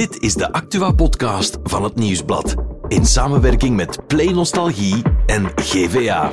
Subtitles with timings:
[0.00, 2.54] Dit is de Actua-podcast van het Nieuwsblad.
[2.88, 6.32] In samenwerking met Play Nostalgie en GVA.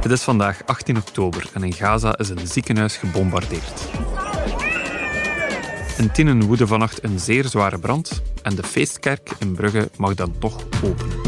[0.00, 3.88] Het is vandaag 18 oktober en in Gaza is een ziekenhuis gebombardeerd.
[5.98, 10.38] In Tienen woedde vannacht een zeer zware brand en de feestkerk in Brugge mag dan
[10.38, 11.21] toch openen.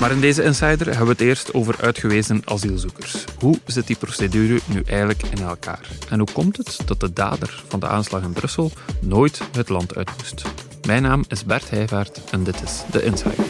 [0.00, 3.24] Maar in deze Insider hebben we het eerst over uitgewezen asielzoekers.
[3.38, 5.88] Hoe zit die procedure nu eigenlijk in elkaar?
[6.08, 9.96] En hoe komt het dat de dader van de aanslag in Brussel nooit het land
[9.96, 10.42] uit moest?
[10.86, 13.44] Mijn naam is Bert Heijvaart en dit is de Insider.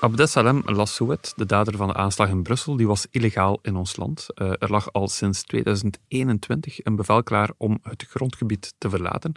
[0.00, 4.26] Abdesalem Lassouet, de dader van de aanslag in Brussel, die was illegaal in ons land.
[4.34, 9.32] Uh, er lag al sinds 2021 een bevel klaar om het grondgebied te verlaten.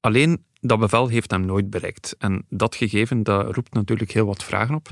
[0.00, 2.16] Alleen dat bevel heeft hem nooit bereikt.
[2.18, 4.90] En dat gegeven dat roept natuurlijk heel wat vragen op.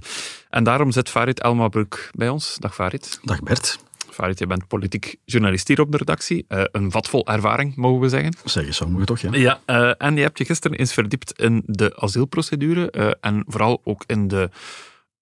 [0.51, 2.57] En daarom zit Farid Elmabroek bij ons.
[2.59, 3.19] Dag Farid.
[3.23, 3.79] Dag Bert.
[4.11, 6.45] Farid, je bent politiek journalist hier op de redactie.
[6.49, 8.33] Uh, een vatvol ervaring, mogen we zeggen.
[8.45, 9.31] Zeg eens, zo je toch, ja.
[9.33, 13.81] Ja, uh, en je hebt je gisteren eens verdiept in de asielprocedure uh, en vooral
[13.85, 14.51] ook in de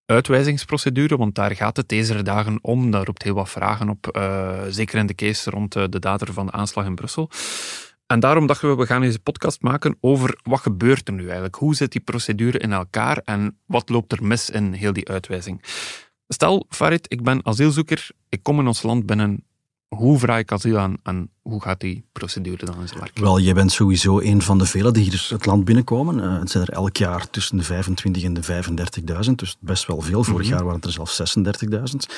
[0.06, 2.90] uitwijzingsprocedure, want daar gaat het deze dagen om.
[2.90, 4.18] Daar roept heel wat vragen op,
[4.68, 7.30] zeker in de case rond de dader van de aanslag in Brussel.
[8.14, 11.54] En daarom dachten we, we gaan deze podcast maken over wat gebeurt er nu eigenlijk?
[11.54, 15.62] Hoe zit die procedure in elkaar en wat loopt er mis in heel die uitwijzing?
[16.28, 19.44] Stel, Farid, ik ben asielzoeker, ik kom in ons land binnen
[19.88, 23.18] hoe vraag ik asiel aan hoe gaat die procedure dan in zijn werk?
[23.18, 26.18] Wel, jij bent sowieso een van de velen die hier het land binnenkomen.
[26.18, 28.42] Uh, het zijn er elk jaar tussen de 25 en de
[29.26, 30.24] 35.000, dus best wel veel.
[30.24, 30.54] Vorig mhm.
[30.54, 32.14] jaar waren het er zelfs 36.000.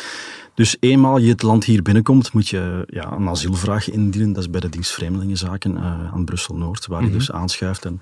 [0.55, 4.33] Dus eenmaal je het land hier binnenkomt, moet je ja, een asielvraag indienen.
[4.33, 7.17] Dat is bij de dienst Vreemdelingenzaken uh, aan Brussel-Noord, waar je mhm.
[7.17, 8.01] dus aanschuift en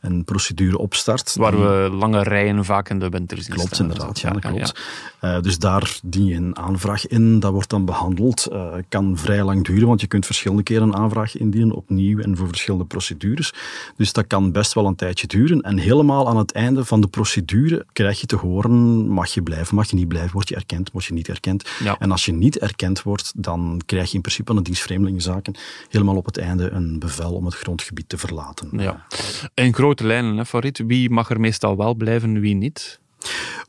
[0.00, 1.34] een procedure opstart.
[1.36, 4.20] Waar we lange rijen vaak in de winter zien Klopt, inderdaad.
[4.20, 4.80] Ja, dat klopt.
[5.20, 7.40] Uh, dus daar dien je een aanvraag in.
[7.40, 8.48] Dat wordt dan behandeld.
[8.88, 12.48] Kan vrij lang duren, want je kunt verschillende keren een aanvraag indienen, opnieuw en voor
[12.48, 13.52] verschillende procedures.
[13.96, 15.60] Dus dat kan best wel een tijdje duren.
[15.60, 19.74] En helemaal aan het einde van de procedure krijg je te horen, mag je blijven,
[19.74, 21.70] mag je niet blijven, word je erkend, word je niet erkend.
[21.82, 21.96] Ja.
[21.98, 25.54] En als je niet erkend wordt, dan krijg je in principe aan de dienst Vreemdelingenzaken
[25.88, 28.68] helemaal op het einde een bevel om het grondgebied te verlaten.
[28.72, 29.06] Ja.
[29.54, 33.00] In grote lijnen, hè, Farid, wie mag er meestal wel blijven, wie niet?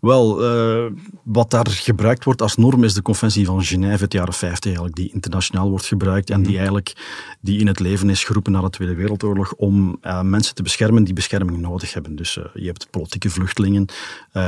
[0.04, 0.92] Wel, uh,
[1.24, 4.66] wat daar gebruikt wordt als norm is de conventie van Genève uit de jaren 50
[4.66, 6.58] eigenlijk, die internationaal wordt gebruikt en die mhm.
[6.58, 6.94] eigenlijk
[7.42, 11.04] die in het leven is geroepen na de Tweede Wereldoorlog om uh, mensen te beschermen
[11.04, 12.16] die bescherming nodig hebben.
[12.16, 13.86] Dus uh, je hebt politieke vluchtelingen,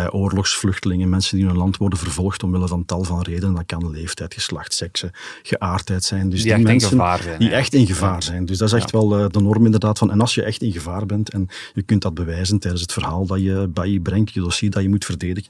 [0.09, 3.55] oorlogsvluchtelingen, mensen die in een land worden vervolgd omwille van tal van redenen.
[3.55, 5.11] Dat kan leeftijd, geslacht, seksen,
[5.43, 6.29] geaardheid zijn.
[6.29, 7.39] Dus die, die echt mensen in gevaar zijn.
[7.39, 8.45] Die echt in gevaar zijn.
[8.45, 8.99] Dus dat is echt ja.
[8.99, 10.11] wel de norm inderdaad van.
[10.11, 13.25] En als je echt in gevaar bent en je kunt dat bewijzen tijdens het verhaal
[13.25, 15.44] dat je bij je brengt, je dossier dat je moet verdedigen.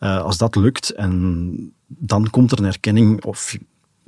[0.00, 3.58] Uh, als dat lukt, en dan komt er een erkenning of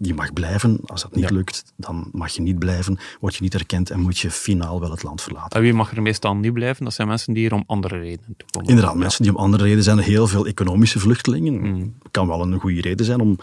[0.03, 0.81] je mag blijven.
[0.87, 1.35] Als dat niet ja.
[1.35, 4.91] lukt, dan mag je niet blijven, word je niet erkend en moet je finaal wel
[4.91, 5.57] het land verlaten.
[5.57, 6.85] En wie mag er meestal niet blijven?
[6.85, 8.69] Dat zijn mensen die hier om andere redenen komen.
[8.69, 9.99] Inderdaad, mensen die om andere redenen zijn.
[9.99, 11.61] Heel veel economische vluchtelingen.
[11.61, 11.95] Mm.
[12.11, 13.39] kan wel een goede reden zijn om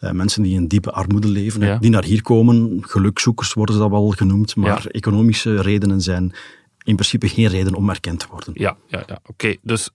[0.00, 1.78] uh, mensen die in diepe armoede leven, ja.
[1.78, 6.32] die naar hier komen, gelukzoekers worden ze dat wel genoemd, maar economische redenen zijn
[6.84, 8.52] in principe geen reden om erkend te worden.
[8.54, 9.18] Ja, ja, ja.
[9.26, 9.56] oké.
[9.62, 9.90] Dus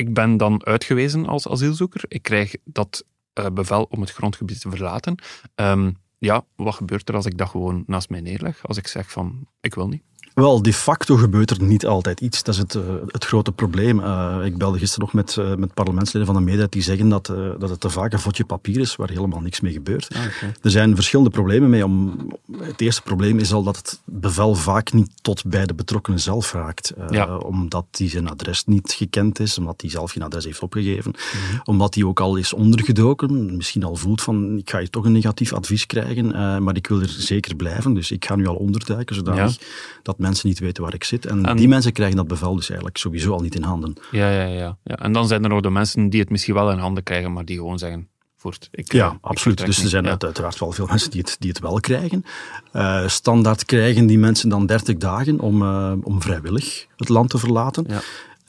[0.00, 2.02] ik ben dan uitgewezen als asielzoeker.
[2.08, 3.04] Ik krijg dat
[3.38, 5.14] uh, bevel om het grondgebied te verlaten.
[5.54, 8.66] Um, ja, wat gebeurt er als ik dat gewoon naast mij neerleg?
[8.66, 10.02] Als ik zeg van, ik wil niet.
[10.34, 12.42] Wel, de facto gebeurt er niet altijd iets.
[12.42, 13.98] Dat is het, uh, het grote probleem.
[14.00, 17.26] Uh, ik belde gisteren nog met, uh, met parlementsleden van de meerderheid die zeggen dat,
[17.58, 20.08] dat het te vaak een vodje papier is waar helemaal niks mee gebeurt.
[20.14, 20.54] Ah, okay.
[20.62, 21.84] Er zijn verschillende problemen mee.
[21.84, 22.16] Om,
[22.62, 26.52] het eerste probleem is al dat het bevel vaak niet tot bij de betrokkenen zelf
[26.52, 26.92] raakt.
[27.10, 27.36] Ja.
[27.36, 31.40] Omdat die zijn adres niet gekend is, omdat hij zelf geen adres heeft opgegeven, mm
[31.50, 31.60] -hmm.
[31.64, 35.12] omdat hij ook al is ondergedoken, misschien al voelt van ik ga je toch een
[35.12, 36.28] negatief advies krijgen,
[36.62, 39.66] maar ik wil er zeker blijven, dus ik ga nu al onderduiken, zodanig ja.
[40.02, 41.26] dat mensen niet weten waar ik zit.
[41.26, 43.94] En, die mensen krijgen dat bevel dus eigenlijk sowieso al niet in handen.
[44.10, 44.96] Ja, ja, ja, ja.
[44.96, 47.44] En dan zijn er nog de mensen die het misschien wel in handen krijgen, maar
[47.44, 48.68] die gewoon zeggen, voort.
[48.70, 49.66] Ik, ja, absoluut.
[49.66, 50.16] dus er zijn ja.
[50.18, 52.24] uiteraard wel veel mensen die het, die het wel krijgen.
[52.72, 57.38] Uh, standaard krijgen die mensen dan 30 dagen om, uh, om vrijwillig het land te
[57.38, 57.84] verlaten.
[57.88, 58.00] Ja.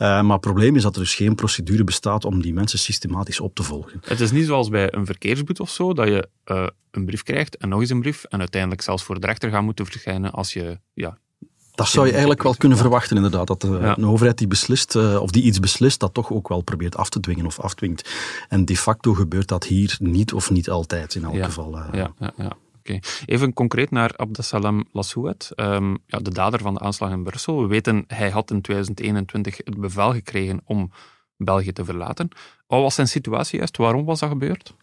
[0.01, 3.39] Uh, maar het probleem is dat er dus geen procedure bestaat om die mensen systematisch
[3.39, 4.01] op te volgen.
[4.05, 7.57] Het is niet zoals bij een verkeersboete of zo, dat je uh, een brief krijgt
[7.57, 10.53] en nog eens een brief en uiteindelijk zelfs voor de rechter gaat moeten verschijnen als
[10.53, 11.17] je ja,
[11.81, 13.47] dat zou je eigenlijk wel kunnen verwachten, inderdaad.
[13.47, 13.97] Dat ja.
[13.97, 17.09] een overheid die beslist, uh, of die iets beslist, dat toch ook wel probeert af
[17.09, 18.09] te dwingen of afdwingt.
[18.49, 21.77] En de facto gebeurt dat hier niet of niet altijd, in elk geval.
[21.77, 22.51] Uh, ja, ja, ja.
[22.79, 23.01] Okay.
[23.25, 27.61] Even concreet naar Abdesalam Lassouet, um, ja, de dader van de aanslag in Brussel.
[27.61, 30.91] We weten, hij had in 2021 het bevel gekregen om
[31.37, 32.29] België te verlaten.
[32.67, 33.77] Wat was zijn situatie juist?
[33.77, 34.73] Waarom was dat gebeurd?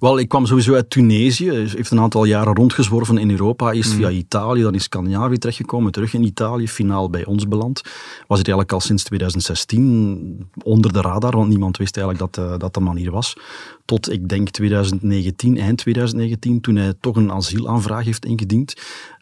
[0.00, 1.50] Wel, ik kwam sowieso uit Tunesië.
[1.50, 3.72] Heeft een aantal jaren rondgezworven in Europa.
[3.72, 5.92] Eerst via Italië, dan in Scandinavië terechtgekomen.
[5.92, 7.80] Terug in Italië, finaal bij ons beland.
[8.26, 12.58] Was het eigenlijk al sinds 2016 onder de radar, want niemand wist eigenlijk dat uh,
[12.58, 13.36] dat de manier was.
[13.84, 18.74] Tot, ik denk, 2019, eind 2019, toen hij toch een asielaanvraag heeft ingediend.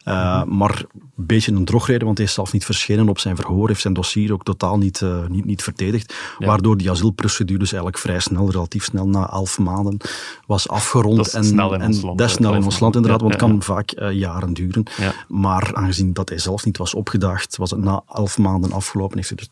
[0.09, 3.67] Uh, maar een beetje een drogreden, want hij is zelf niet verschenen op zijn verhoor,
[3.67, 6.13] heeft zijn dossier ook totaal niet, uh, niet, niet verdedigd.
[6.37, 6.47] Ja.
[6.47, 9.97] Waardoor die asielprocedure dus eigenlijk vrij snel, relatief snel, na elf maanden,
[10.45, 11.15] was afgerond.
[11.17, 12.17] Dat is en, snel in en ons land.
[12.17, 14.83] Dat is snel in ons land, inderdaad, Ja, want het kan vaak uh, jaren duren.
[15.27, 19.29] Maar aangezien dat hij zelf niet was opgedaagd, was het na elf maanden afgelopen, heeft
[19.29, 19.49] hij dus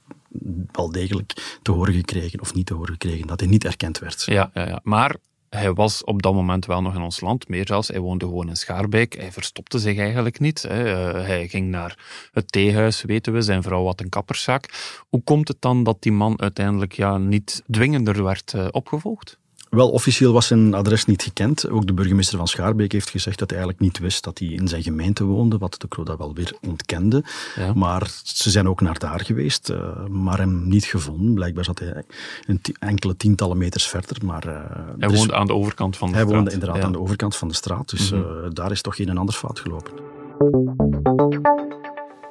[0.71, 4.23] wel degelijk te horen gekregen, of niet te horen gekregen, dat hij niet erkend werd.
[4.25, 4.79] Ja, ja, ja.
[4.83, 5.15] maar
[5.49, 7.47] hij was op dat moment wel nog in ons land.
[7.47, 9.15] Meer zelfs, hij woonde gewoon in Schaarbeek.
[9.15, 10.61] Hij verstopte zich eigenlijk niet.
[10.61, 10.85] Hè.
[10.85, 11.97] Uh, hij ging naar
[12.31, 13.41] het theehuis, weten we.
[13.41, 14.95] Zijn vrouw had een kapperszaak.
[15.09, 19.37] Hoe komt het dan dat die man uiteindelijk ja, niet dwingender werd uh, opgevolgd?
[19.69, 21.69] Wel, officieel was zijn adres niet gekend.
[21.69, 24.67] Ook de burgemeester van Schaarbeek heeft gezegd dat hij eigenlijk niet wist dat hij in
[24.67, 27.23] zijn gemeente woonde, wat de Croda wel weer ontkende.
[27.55, 27.73] Ja.
[27.73, 31.33] Maar ze zijn ook naar daar geweest, uh, maar hem niet gevonden.
[31.33, 32.03] Blijkbaar zat hij
[32.45, 34.25] een enkele tientallen meters verder.
[34.25, 34.53] Maar, uh,
[34.99, 36.35] hij woonde aan de overkant van de hij straat.
[36.35, 36.83] Hij woonde inderdaad ja.
[36.83, 38.43] aan de overkand van de straat, dus mm -hmm.
[38.43, 39.93] uh, daar is toch geen en ander fout gelopen.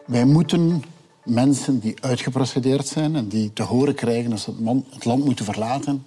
[0.07, 0.83] Wij moeten
[1.25, 4.53] mensen die uitgeprocedeerd zijn en die te horen krijgen dat ze
[4.91, 6.05] het land moeten verlaten,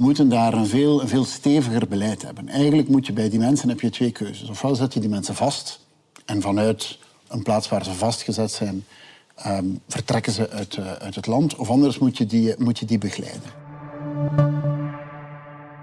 [0.00, 2.48] moeten daar een veel, veel steviger beleid hebben.
[2.48, 4.48] Eigenlijk moet je bij die mensen heb je twee keuzes.
[4.48, 5.86] Ofwel zet je die mensen vast
[6.24, 6.98] en vanuit
[7.28, 8.84] een plaats waar ze vastgezet zijn,
[9.46, 11.56] um, vertrekken ze uit, uh, uit het land.
[11.56, 13.50] Of anders moet je die, moet je die begeleiden.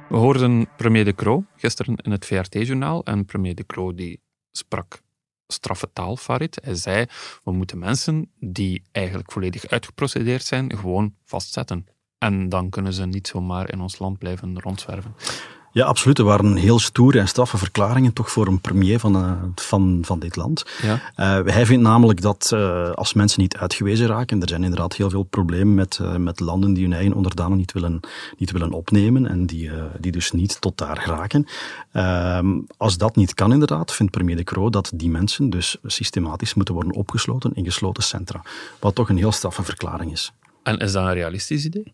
[0.10, 3.04] We hoorden premier De Croo gisteren in het VRT-journaal.
[3.04, 4.22] En premier De Croo die
[4.52, 5.02] sprak
[5.48, 6.60] straffe taal, Farid.
[6.64, 7.06] Hij zei,
[7.44, 11.86] we moeten mensen die eigenlijk volledig uitgeprocedeerd zijn, gewoon vastzetten.
[12.18, 15.16] En dan kunnen ze niet zomaar in ons land blijven rondzwerven.
[15.78, 16.18] Ja, absoluut.
[16.18, 20.20] Er waren heel stoere en straffe verklaringen toch voor een premier van, uh, van, van
[20.20, 20.66] dit land.
[20.82, 20.94] Ja.
[20.94, 25.10] Uh, hij vindt namelijk dat uh, als mensen niet uitgewezen raken, er zijn inderdaad heel
[25.10, 28.00] veel problemen met, met landen die hun eigen onderdanen niet willen,
[28.38, 29.70] niet willen opnemen en die,
[30.00, 31.46] die dus niet tot daar geraken.
[31.92, 36.54] Ehm, als dat niet kan inderdaad, vindt premier De Croo dat die mensen dus systematisch
[36.54, 38.42] moeten worden opgesloten in gesloten centra.
[38.80, 40.32] Wat toch een heel straffe verklaring is.
[40.64, 41.94] En is dat een realistisch idee?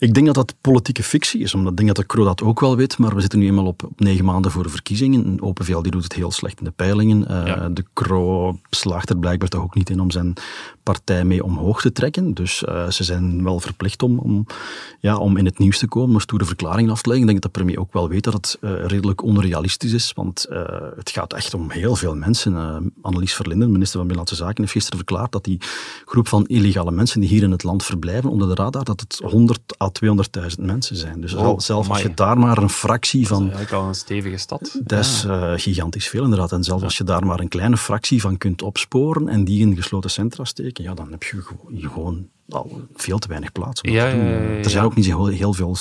[0.00, 2.60] Ik denk dat dat politieke fictie is, omdat ik denk dat de Croo dat ook
[2.60, 5.42] wel weet, maar we zitten nu eenmaal op, op negen maanden voor de verkiezingen.
[5.42, 7.20] Open VLD doet het heel slecht in de peilingen.
[7.20, 7.68] Uh, ja.
[7.68, 10.32] De Croo slaagt er blijkbaar toch ook niet in om zijn
[10.82, 12.34] partij mee omhoog te trekken.
[12.34, 14.46] Dus uh, ze zijn wel verplicht om, om,
[15.00, 17.26] ja, om in het nieuws te komen, om stoere verklaringen af te leggen.
[17.28, 20.46] Ik denk dat de premier ook wel weet dat het uh, redelijk onrealistisch is, want
[20.96, 22.92] het gaat echt om heel veel mensen.
[23.02, 25.60] Annelies Verlinden, minister van Binnenlandse Zaken, heeft gisteren verklaard dat die
[26.04, 29.20] groep van illegale mensen die hier in het land verblijven onder de radar, dat het
[29.24, 31.20] 100 à 200.000 mensen zijn.
[31.20, 33.38] Dus oh, zelfs als je daar maar een fractie van...
[33.38, 34.80] Dat is eigenlijk al een stevige stad.
[34.84, 36.52] Dat is uh, gigantisch veel inderdaad.
[36.52, 36.86] En zelfs ja.
[36.86, 40.44] als je daar maar een kleine fractie van kunt opsporen en die in gesloten centra
[40.44, 41.42] steken, ja, dan heb je
[41.80, 43.80] gewoon al veel te weinig plaats.
[43.82, 45.76] Ja, er zijn ook niet heel, heel, veel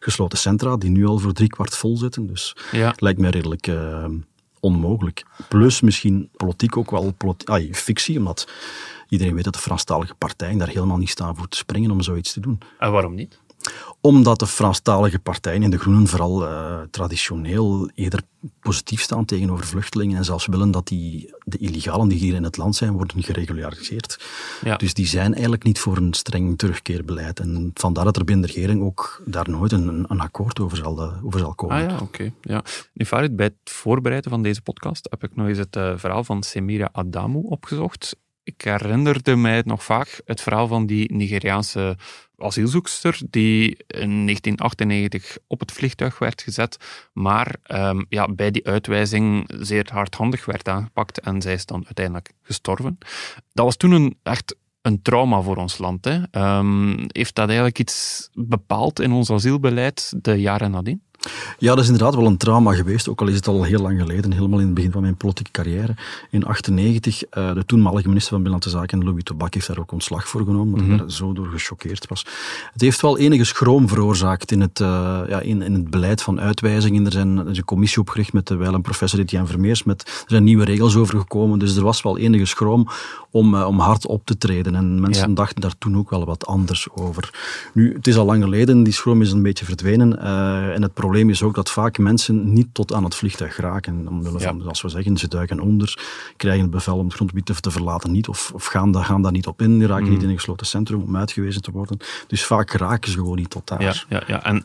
[0.00, 2.26] gesloten centra die nu al voor driekwart vol zitten.
[2.26, 4.04] Dus het lijkt mij redelijk uh,
[4.60, 5.24] onmogelijk.
[5.48, 7.14] Plus misschien politiek ook wel
[7.72, 8.48] fictie, omdat
[9.08, 12.32] iedereen weet dat de Franstalige partijen daar helemaal niet staan voor te springen om zoiets
[12.32, 12.58] te doen.
[12.78, 13.38] En waarom niet?
[14.00, 18.22] Omdat de Franstalige partijen en de Groenen vooral uh, traditioneel eerder
[18.60, 22.56] positief staan tegenover vluchtelingen en zelfs willen dat die, de illegalen die hier in het
[22.56, 24.24] land zijn worden geregulariseerd.
[24.64, 24.76] Ja.
[24.76, 27.40] Dus die zijn eigenlijk niet voor een streng terugkeerbeleid.
[27.40, 31.02] En vandaar dat er binnen de regering ook daar nooit een, een akkoord over zal,
[31.02, 31.76] uh, over zal komen.
[31.76, 32.02] Ah ja, oké.
[32.02, 32.32] Okay.
[32.40, 32.62] Ja.
[32.92, 36.24] Nu Farid, bij het voorbereiden van deze podcast heb ik nog eens het uh, verhaal
[36.24, 41.96] van Semira Adamu opgezocht ik herinnerde mij nog vaak het verhaal van die Nigeriaanse
[42.42, 46.76] asielzoekster die in 1998 op het vliegtuig werd gezet,
[47.12, 52.32] maar um, ja, bij die uitwijzing zeer hardhandig werd aangepakt en zij is dan uiteindelijk
[52.42, 52.98] gestorven.
[53.52, 56.04] Dat was toen een, echt een trauma voor ons land.
[56.04, 56.20] Hè.
[56.58, 61.02] Um, heeft dat eigenlijk iets bepaald in ons asielbeleid de jaren nadien?
[61.58, 64.00] Ja, dat is inderdaad wel een trauma geweest, ook al is het al heel lang
[64.00, 65.94] geleden, helemaal in het begin van mijn politieke carrière.
[66.30, 70.28] In 1998, uh, de toenmalige minister van Binnenlandse Zaken, Louis Tobak, heeft daar ook ontslag
[70.28, 70.96] voor genomen, omdat mm -hmm.
[70.96, 72.26] hij daar zo door gechoqueerd was.
[72.72, 74.88] Het heeft wel enige schroom veroorzaakt in het, uh,
[75.28, 77.04] ja, in, in het beleid van uitwijzingen.
[77.06, 80.24] Er, zijn, er is een commissie opgericht met terwijl een professor Etienne Vermeers, met, er
[80.26, 82.88] zijn nieuwe regels over gekomen, dus er was wel enige schroom
[83.30, 84.74] om, uh, om hard op te treden.
[84.74, 85.34] En mensen ja.
[85.34, 87.30] dachten daar toen ook wel wat anders over.
[87.74, 90.18] Nu, het is al lang geleden, die schroom is een beetje verdwenen,
[90.72, 94.08] en het probleem is ook dat vaak mensen niet tot aan het vliegtuig geraken.
[94.08, 94.64] Omwille van, ja.
[94.64, 95.98] als we zeggen, ze duiken onder,
[96.36, 99.22] krijgen het bevel om het grondgebied te, te verlaten niet, of, of gaan, daar, gaan
[99.22, 100.10] daar niet op in, die raken mm.
[100.10, 101.98] niet in een gesloten centrum om uitgewezen te worden.
[102.26, 103.82] Dus vaak raken ze gewoon niet tot daar.
[103.82, 104.44] Ja, ja, ja.
[104.44, 104.64] en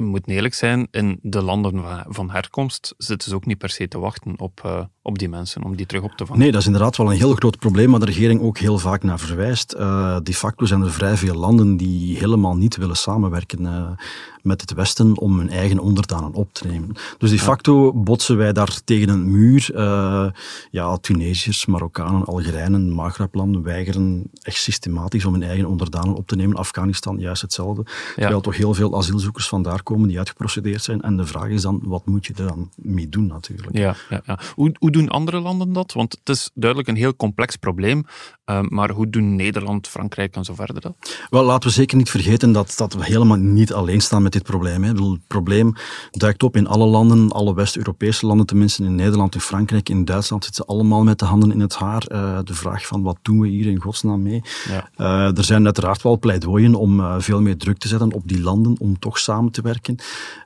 [0.00, 3.88] we moeten eerlijk zijn, in de landen van herkomst zitten ze ook niet per se
[3.88, 6.42] te wachten op, uh, op die mensen, om die terug op te vangen.
[6.42, 9.02] Nee, dat is inderdaad wel een heel groot probleem, waar de regering ook heel vaak
[9.02, 9.74] naar verwijst.
[9.74, 13.90] Uh, de facto zijn er vrij veel landen die helemaal niet willen samenwerken uh,
[14.42, 16.96] met het Westen om hun eigen onderdanen op te nemen.
[17.18, 19.70] Dus de facto botsen wij daar tegen een muur.
[20.70, 26.56] ja, Tunesiërs, Marokkanen, Algerijnen, Maghreb-landen weigeren echt systematisch om hun eigen onderdanen op te nemen.
[26.56, 27.82] Afghanistan juist hetzelfde.
[27.86, 28.12] Ja.
[28.14, 31.00] Terwijl toch heel veel asielzoekers vandaar komen die uitgeprocedeerd zijn.
[31.00, 33.76] En de vraag is dan, wat moet je er dan mee doen natuurlijk?
[33.76, 34.38] Ja, ja, ja.
[34.54, 35.92] Hoe, hoe doen andere landen dat?
[35.92, 38.04] Want het is duidelijk een heel complex probleem.
[38.50, 41.18] Uh, maar hoe doen Nederland, Frankrijk en zo verder dat?
[41.30, 44.42] Wel, laten we zeker niet vergeten dat, dat we helemaal niet alleen staan met dit
[44.42, 44.84] probleem.
[44.84, 44.92] Hè.
[44.92, 45.74] Het probleem
[46.10, 50.44] duikt op in alle landen, alle West-Europese landen tenminste, in Nederland, in Frankrijk, in Duitsland
[50.44, 52.06] zitten ze allemaal met de handen in het haar.
[52.12, 54.42] Uh, de vraag van, wat doen we hier in godsnaam mee?
[54.68, 54.90] Ja.
[54.96, 58.74] Uh, er zijn uiteraard wel pleidooien om veel meer druk te zetten op die landen
[58.78, 59.96] om toch samen te werken.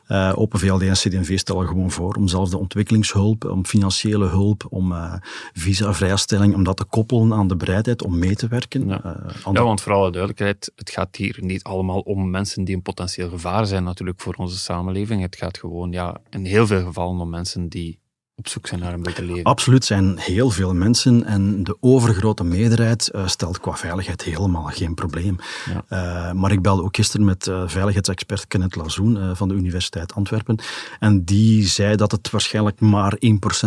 [0.09, 4.67] Uh, Open VLD en CD&V stellen gewoon voor om zelfs de ontwikkelingshulp, om financiële hulp,
[4.69, 5.15] om uh,
[5.53, 8.89] visavrijstelling, om dat te koppelen aan de bereidheid om mee te werken.
[8.89, 12.75] Ja, uh, ja want voor alle duidelijkheid, het gaat hier niet allemaal om mensen die
[12.75, 15.23] een potentieel gevaar zijn natuurlijk voor onze samenleving.
[15.23, 17.99] Het gaat gewoon ja, in heel veel gevallen om mensen die
[18.37, 19.43] op zoek zijn naar een beter leven.
[19.43, 24.95] Absoluut, zijn heel veel mensen en de overgrote meerderheid uh, stelt qua veiligheid helemaal geen
[24.95, 25.37] probleem.
[25.67, 25.85] Ja.
[26.29, 30.59] Uh, maar ik belde ook gisteren met uh, veiligheidsexpert Kenneth Lazoen van de Universiteit Antwerpen
[31.01, 33.19] en die zei dat het waarschijnlijk maar 1%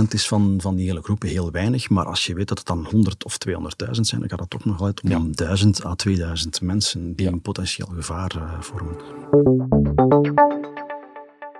[0.10, 1.90] is van, van die hele groepen, heel weinig.
[1.90, 4.66] Maar als je weet dat het dan 100 of 200.000 zijn, dan gaat het toch
[4.66, 5.22] nog altijd om ja.
[5.32, 7.32] 1000 à 2000 mensen die ja.
[7.32, 8.96] een potentieel gevaar vormen.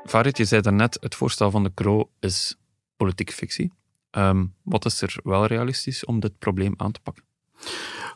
[0.06, 2.56] Farid, je zei daarnet, het voorstel van de Kro is
[2.98, 3.72] politieke fictie.
[4.12, 7.24] Um, wat is er wel realistisch om dit probleem aan te pakken?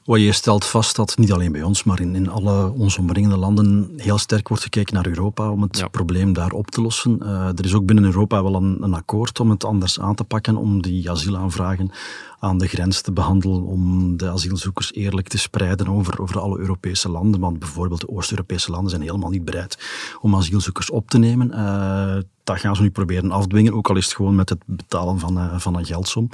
[0.03, 3.93] Je stelt vast dat niet alleen bij ons, maar in, in alle onze omringende landen
[3.97, 5.87] heel sterk wordt gekeken naar Europa om het ja.
[5.87, 7.19] probleem daar op te lossen.
[7.21, 10.23] Uh, er is ook binnen Europa wel een, een, akkoord om het anders aan te
[10.23, 11.91] pakken, om die asielaanvragen
[12.39, 17.09] aan de grens te behandelen, om de asielzoekers eerlijk te spreiden over, over alle Europese
[17.09, 17.39] landen.
[17.39, 19.77] Want bijvoorbeeld de Oost-Europese landen zijn helemaal niet bereid
[20.21, 21.51] om asielzoekers op te nemen.
[21.51, 22.17] Uh,
[22.51, 25.37] dat gaan ze nu proberen afdwingen, ook al is het gewoon met het betalen van,
[25.37, 26.29] uh, van een geldsom.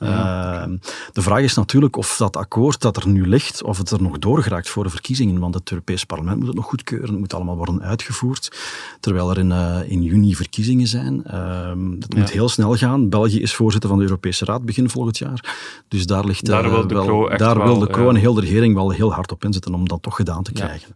[0.00, 0.66] Ja.
[0.66, 0.72] Uh,
[1.12, 4.18] de vraag is natuurlijk of dat akkoord dat er nu ligt, of het er nog
[4.18, 5.40] doorgeraakt voor de verkiezingen.
[5.40, 7.08] Want het Europees Parlement moet het nog goedkeuren.
[7.08, 8.58] Het moet allemaal worden uitgevoerd.
[9.00, 11.22] Terwijl er in, uh, in juni verkiezingen zijn.
[11.26, 13.08] Uh, dat moet heel snel gaan.
[13.08, 15.54] België is voorzitter van de Europese Raad begin volgend jaar.
[15.88, 18.74] Dus daar ligt daar wil de wel, daar wil de Kro en heel de regering
[18.74, 20.92] wel heel hard op inzetten om dat toch gedaan te krijgen.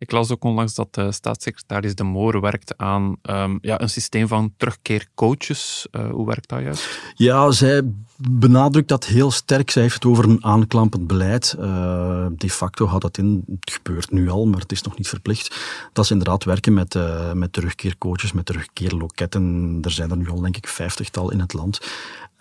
[0.00, 4.28] Ik las ook onlangs dat de staatssecretaris De Moor werkt aan um, ja, een systeem
[4.28, 5.86] van terugkeercoaches.
[5.92, 7.00] Uh, hoe werkt dat juist?
[7.14, 7.82] Ja, zij
[8.16, 9.70] benadrukt dat heel sterk.
[9.70, 11.56] Zij heeft het over een aanklampend beleid.
[11.58, 15.08] Uh, de facto had dat in, het gebeurt nu al, maar het is nog niet
[15.08, 15.56] verplicht.
[15.92, 16.98] Dat ze inderdaad werken met,
[17.34, 19.78] met terugkeercoaches, met terugkeerloketten.
[19.82, 21.80] Er zijn er nu al denk ik vijftigtal in het land.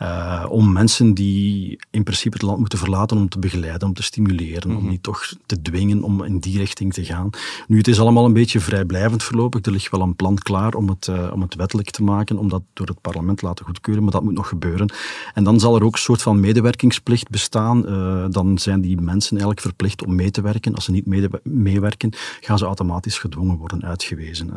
[0.01, 4.03] Uh, om mensen die in principe het land moeten verlaten om te begeleiden, om te
[4.03, 4.85] stimuleren, mm -hmm.
[4.85, 7.29] om niet toch te dwingen om in die richting te gaan.
[7.67, 9.65] Nu, het is allemaal een beetje vrijblijvend voorlopig.
[9.65, 12.49] Er ligt wel een plan klaar om het, uh, om het wettelijk te maken, om
[12.49, 14.93] dat door het parlement te laten goedkeuren, maar dat moet nog gebeuren.
[15.33, 17.85] En dan zal er ook een soort van medewerkingsplicht bestaan.
[17.89, 20.75] Uh, dan zijn die mensen eigenlijk verplicht om mee te werken.
[20.75, 21.05] Als ze niet
[21.43, 24.53] meewerken, gaan ze automatisch gedwongen worden uitgewezen.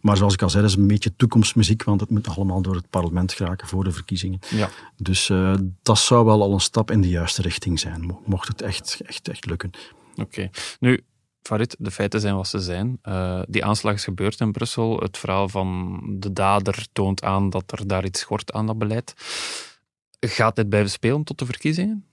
[0.00, 2.74] maar zoals ik al zei, dat is een beetje toekomstmuziek, want het moet allemaal door
[2.74, 4.38] het parlement geraken voor de verkiezingen.
[4.50, 4.63] Ja.
[4.64, 4.92] Ja.
[4.96, 8.62] Dus uh, dat zou wel al een stap in de juiste richting zijn, mocht het
[8.62, 9.70] echt, echt, echt lukken.
[10.10, 10.22] Oké.
[10.22, 10.50] Okay.
[10.80, 11.04] Nu,
[11.42, 12.98] Farid, de feiten zijn wat ze zijn.
[13.02, 14.98] Uh, die aanslag is gebeurd in Brussel.
[14.98, 19.14] Het verhaal van de dader toont aan dat er daar iets schort aan dat beleid.
[20.20, 22.06] Gaat dit blijven spelen tot de verkiezingen?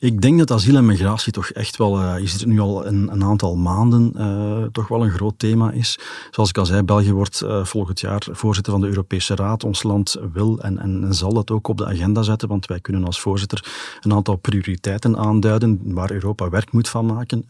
[0.00, 3.12] Ik denk dat asiel en migratie toch echt wel, je ziet het nu al een,
[3.12, 5.98] een aantal maanden, uh, toch wel een groot thema is.
[6.30, 9.64] Zoals ik al zei, België wordt uh, volgend jaar voorzitter van de Europese Raad.
[9.64, 12.80] Ons land wil en, en, en, zal dat ook op de agenda zetten, want wij
[12.80, 13.64] kunnen als voorzitter
[14.00, 17.44] een aantal prioriteiten aanduiden waar Europa werk moet van maken.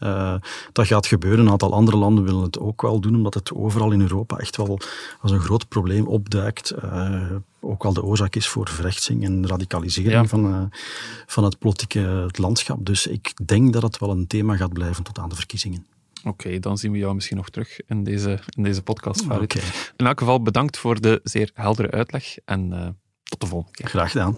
[0.71, 1.45] dat gaat gebeuren.
[1.45, 4.57] Een aantal andere landen willen het ook wel doen, omdat het overal in Europa echt
[4.57, 4.79] wel
[5.21, 6.73] als een groot probleem opduikt
[7.61, 10.25] ook wel de oorzaak is voor verrechtsing en radicalisering ja.
[10.25, 10.63] van, uh,
[11.25, 12.85] van het politieke het landschap.
[12.85, 15.85] Dus ik denk dat het wel een thema gaat blijven tot aan de verkiezingen.
[16.23, 19.55] Oké, okay, dan zien we jou misschien nog terug in deze, in deze podcast, Farid.
[19.55, 19.63] Okay.
[19.97, 22.87] In elk geval bedankt voor de zeer heldere uitleg en uh,
[23.23, 23.89] tot de volgende keer.
[23.89, 24.35] Graag gedaan.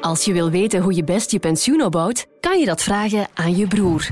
[0.00, 3.56] Als je wil weten hoe je best je pensioen opbouwt, kan je dat vragen aan
[3.56, 4.08] je broer.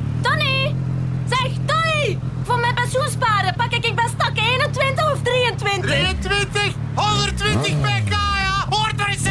[6.97, 8.67] 120 pk, ja!
[8.69, 9.23] Hoort er eens,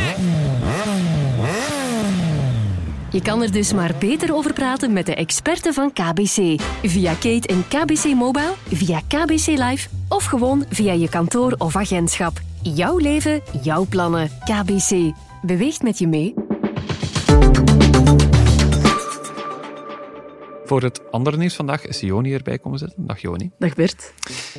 [3.10, 6.62] Je kan er dus maar beter over praten met de experten van KBC.
[6.84, 12.42] Via Kate en KBC Mobile, via KBC Live of gewoon via je kantoor of agentschap.
[12.62, 14.30] Jouw leven, jouw plannen.
[14.44, 15.14] KBC.
[15.42, 16.34] Beweegt met je mee.
[20.66, 23.06] Voor het andere nieuws vandaag is Joni erbij komen zitten.
[23.06, 23.52] Dag Joni.
[23.58, 24.14] Dag Bert.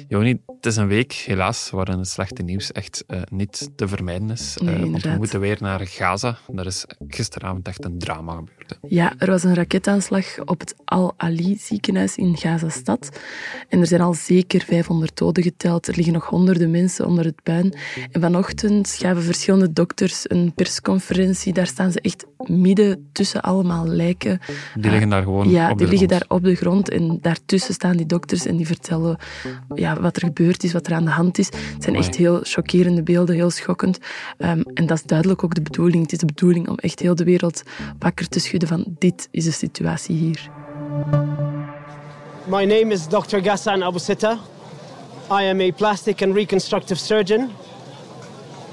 [0.08, 4.30] Joni, het is een week helaas waarin het slechte nieuws echt uh, niet te vermijden
[4.30, 4.56] is.
[4.62, 6.38] Nee, uh, want we moeten weer naar Gaza.
[6.52, 8.70] Daar is gisteravond echt een drama gebeurd.
[8.70, 8.76] Hè.
[8.88, 13.20] Ja, er was een raketaanslag op het Al-Ali ziekenhuis in Gaza-stad.
[13.68, 15.88] En er zijn al zeker 500 doden geteld.
[15.88, 17.74] Er liggen nog honderden mensen onder het puin.
[18.10, 21.52] En vanochtend gaven verschillende dokters een persconferentie.
[21.52, 24.40] Daar staan ze echt midden tussen allemaal lijken.
[24.74, 26.28] Die liggen daar gewoon ja, op die de liggen grond.
[26.28, 29.18] daar op de grond en daartussen staan die dokters en die vertellen
[29.74, 31.46] ja, wat er gebeurd is, wat er aan de hand is.
[31.46, 33.98] Het zijn echt heel chockerende beelden, heel schokkend.
[34.38, 36.02] Um, en dat is duidelijk ook de bedoeling.
[36.02, 37.62] Het is de bedoeling om echt heel de wereld
[37.98, 40.50] wakker te schudden van dit is de situatie hier.
[42.44, 43.38] My name is Dr.
[43.38, 44.38] Ghassan Abu Sitta.
[45.30, 47.50] I am a plastic and reconstructive surgeon.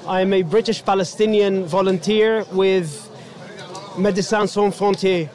[0.06, 3.10] I am a British Palestinian volunteer with
[3.98, 5.30] Médecins Sans Frontières.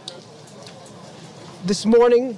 [1.66, 2.36] This morning,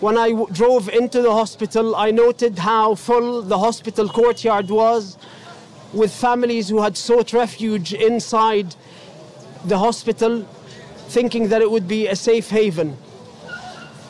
[0.00, 5.16] when I w- drove into the hospital, I noted how full the hospital courtyard was
[5.92, 8.74] with families who had sought refuge inside
[9.64, 10.46] the hospital,
[11.08, 12.98] thinking that it would be a safe haven.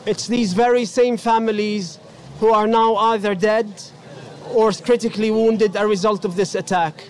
[0.06, 1.98] It's these very same families
[2.40, 3.68] who are now either dead
[4.52, 7.04] or critically wounded as a result of this attack.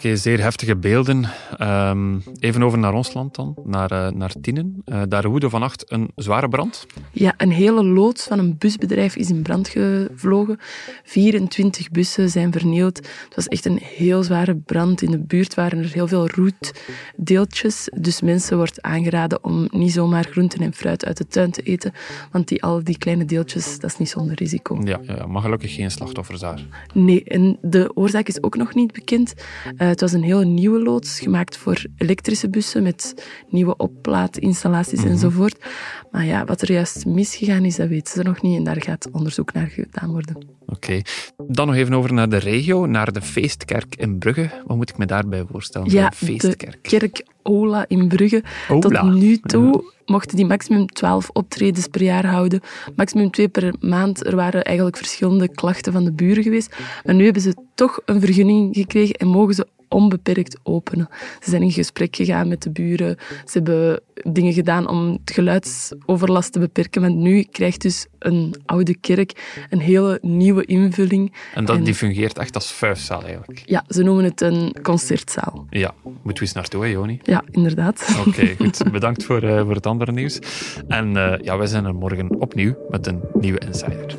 [0.00, 1.28] Oké, zeer heftige beelden.
[1.60, 4.82] Um, even over naar ons land dan, naar, uh, naar Tienen.
[4.86, 6.86] Uh, daar woedde vannacht een zware brand.
[7.12, 10.58] Ja, een hele loods van een busbedrijf is in brand gevlogen.
[11.04, 12.96] 24 bussen zijn vernield.
[12.96, 15.02] Het was echt een heel zware brand.
[15.02, 17.88] In de buurt waren er heel veel roetdeeltjes.
[17.94, 21.92] Dus mensen wordt aangeraden om niet zomaar groenten en fruit uit de tuin te eten.
[22.30, 24.80] Want die, al die kleine deeltjes, dat is niet zonder risico.
[24.84, 26.60] Ja, ja maar gelukkig geen slachtoffers daar.
[26.94, 29.34] Nee, en de oorzaak is ook nog niet bekend.
[29.78, 33.14] Uh, het was een hele nieuwe loods, gemaakt voor elektrische bussen met
[33.48, 35.00] nieuwe oplaadinstallaties Mhm.
[35.00, 35.24] mm -hmm.
[35.24, 35.58] enzovoort.
[36.10, 39.08] Maar ja, wat er juist misgegaan is, dat weten ze nog niet en daar gaat
[39.12, 40.36] onderzoek naar gedaan worden.
[40.36, 40.74] Oké.
[40.74, 41.04] Okay.
[41.48, 44.50] Dan nog even over naar de regio, naar de feestkerk in Brugge.
[44.66, 45.90] Wat moet ik me daarbij voorstellen?
[45.90, 46.82] Ja, de feestkerk.
[46.82, 48.42] de kerk Ola in Brugge.
[48.68, 48.80] Ola.
[48.80, 49.80] Tot nu toe ja.
[50.06, 52.60] mochten die maximum 12 optredens per jaar houden.
[52.96, 54.26] Maximum twee per maand.
[54.26, 56.76] Er waren eigenlijk verschillende klachten van de buren geweest.
[57.04, 61.08] Maar nu hebben ze toch een vergunning gekregen en mogen ze onbeperkt openen.
[61.40, 63.16] Ze zijn in gesprek gegaan met de buren.
[63.44, 67.00] Ze hebben dingen gedaan om het geluidsoverlast te beperken.
[67.00, 71.34] Maar nu krijgt dus een oude kerk een hele nieuwe invulling.
[71.54, 73.62] En, dat, en die fungeert echt als vuistzaal eigenlijk?
[73.64, 75.66] Ja, ze noemen het een concertzaal.
[75.70, 77.20] Ja, moeten we eens naartoe, hè, Joni?
[77.22, 78.16] Ja, inderdaad.
[78.18, 78.92] Oké, okay, goed.
[78.92, 80.38] Bedankt voor, uh, voor het andere nieuws.
[80.88, 84.18] En uh, ja, wij zijn er morgen opnieuw met een nieuwe Insider.